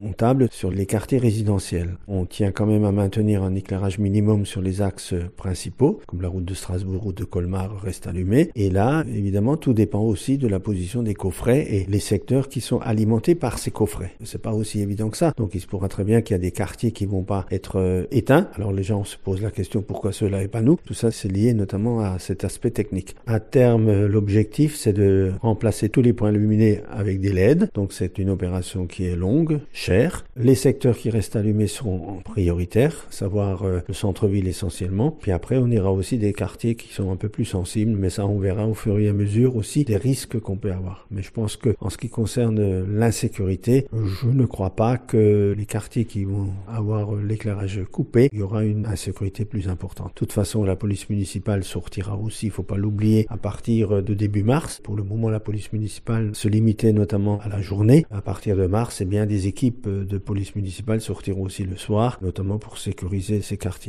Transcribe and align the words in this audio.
On 0.00 0.12
table 0.12 0.46
sur 0.52 0.70
les 0.70 0.86
quartiers 0.86 1.18
résidentiels. 1.18 1.96
On 2.06 2.24
tient 2.24 2.52
quand 2.52 2.66
même 2.66 2.84
à 2.84 2.92
maintenir 2.92 3.42
un 3.42 3.56
éclairage 3.56 3.98
minimum 3.98 4.46
sur 4.46 4.62
les 4.62 4.80
axes 4.80 5.16
principaux, 5.36 6.00
comme 6.06 6.22
la 6.22 6.28
route 6.28 6.44
de 6.44 6.54
Strasbourg 6.54 7.04
ou 7.06 7.12
de 7.12 7.24
Colmar 7.24 7.80
reste 7.80 8.06
allumée. 8.06 8.52
Et 8.54 8.70
là, 8.70 9.04
évidemment, 9.12 9.56
tout 9.56 9.72
dépend 9.72 10.02
aussi 10.02 10.38
de 10.38 10.46
la 10.46 10.60
position 10.60 11.02
des 11.02 11.14
coffrets 11.14 11.66
et 11.68 11.84
les 11.88 11.98
secteurs 11.98 12.48
qui 12.48 12.60
sont 12.60 12.78
alimentés 12.78 13.34
par 13.34 13.58
ces 13.58 13.72
coffrets. 13.72 14.12
C'est 14.22 14.40
pas 14.40 14.52
aussi 14.52 14.80
évident 14.80 15.10
que 15.10 15.16
ça. 15.16 15.32
Donc 15.36 15.56
il 15.56 15.60
se 15.60 15.66
pourra 15.66 15.88
très 15.88 16.04
bien 16.04 16.20
qu'il 16.20 16.34
y 16.34 16.36
a 16.36 16.42
des 16.42 16.52
quartiers 16.52 16.92
qui 16.92 17.04
vont 17.04 17.24
pas 17.24 17.46
être 17.50 17.80
euh, 17.80 18.04
éteints. 18.12 18.50
Alors 18.54 18.72
les 18.72 18.84
gens 18.84 19.02
se 19.02 19.16
posent 19.16 19.42
la 19.42 19.50
question 19.50 19.82
pourquoi 19.82 20.12
cela 20.12 20.44
et 20.44 20.48
pas 20.48 20.62
nous? 20.62 20.78
Tout 20.84 20.94
ça, 20.94 21.10
c'est 21.10 21.26
lié 21.26 21.54
notamment 21.54 22.02
à 22.02 22.20
cet 22.20 22.44
aspect 22.44 22.70
technique. 22.70 23.16
À 23.26 23.40
terme, 23.40 24.06
l'objectif, 24.06 24.76
c'est 24.76 24.92
de 24.92 25.32
remplacer 25.42 25.88
tous 25.88 26.02
les 26.02 26.12
points 26.12 26.30
lumineux 26.30 26.82
avec 26.88 27.18
des 27.18 27.32
LED. 27.32 27.70
Donc 27.74 27.92
c'est 27.92 28.18
une 28.18 28.30
opération 28.30 28.86
qui 28.86 29.04
est 29.04 29.16
longue, 29.16 29.58
les 30.36 30.54
secteurs 30.54 30.96
qui 30.96 31.10
restent 31.10 31.36
allumés 31.36 31.66
seront 31.66 32.20
prioritaires, 32.24 33.06
savoir 33.10 33.62
euh, 33.62 33.80
le 33.86 33.94
centre-ville 33.94 34.46
essentiellement. 34.46 35.10
Puis 35.10 35.32
après, 35.32 35.56
on 35.56 35.68
ira 35.68 35.92
aussi 35.92 36.18
des 36.18 36.32
quartiers 36.32 36.74
qui 36.74 36.92
sont 36.92 37.10
un 37.10 37.16
peu 37.16 37.28
plus 37.28 37.44
sensibles, 37.44 37.92
mais 37.96 38.10
ça, 38.10 38.26
on 38.26 38.38
verra 38.38 38.66
au 38.66 38.74
fur 38.74 38.98
et 38.98 39.08
à 39.08 39.12
mesure 39.12 39.56
aussi 39.56 39.84
des 39.84 39.96
risques 39.96 40.38
qu'on 40.38 40.56
peut 40.56 40.72
avoir. 40.72 41.06
Mais 41.10 41.22
je 41.22 41.30
pense 41.30 41.56
que 41.56 41.74
en 41.80 41.90
ce 41.90 41.98
qui 41.98 42.08
concerne 42.08 42.84
l'insécurité, 42.84 43.86
je 43.92 44.28
ne 44.28 44.44
crois 44.46 44.70
pas 44.70 44.96
que 44.96 45.54
les 45.56 45.66
quartiers 45.66 46.04
qui 46.04 46.24
vont 46.24 46.48
avoir 46.68 47.14
l'éclairage 47.14 47.80
coupé, 47.90 48.28
il 48.32 48.38
y 48.38 48.42
aura 48.42 48.64
une 48.64 48.86
insécurité 48.86 49.44
plus 49.44 49.68
importante. 49.68 50.08
De 50.08 50.18
toute 50.18 50.32
façon, 50.32 50.64
la 50.64 50.76
police 50.76 51.08
municipale 51.08 51.64
sortira 51.64 52.16
aussi, 52.16 52.46
il 52.46 52.52
faut 52.52 52.62
pas 52.62 52.76
l'oublier, 52.76 53.26
à 53.28 53.36
partir 53.36 54.02
de 54.02 54.14
début 54.14 54.42
mars. 54.42 54.80
Pour 54.82 54.96
le 54.96 55.02
moment, 55.02 55.30
la 55.30 55.40
police 55.40 55.72
municipale 55.72 56.34
se 56.34 56.48
limitait 56.48 56.92
notamment 56.92 57.40
à 57.40 57.48
la 57.48 57.60
journée. 57.60 58.04
À 58.10 58.20
partir 58.20 58.56
de 58.56 58.66
mars, 58.66 58.96
c'est 58.96 59.04
bien 59.04 59.26
des 59.26 59.48
de 59.86 60.18
police 60.18 60.54
municipale 60.54 61.00
sortiront 61.00 61.42
aussi 61.42 61.64
le 61.64 61.76
soir, 61.76 62.18
notamment 62.22 62.58
pour 62.58 62.78
sécuriser 62.78 63.42
ces 63.42 63.56
quartiers. 63.56 63.86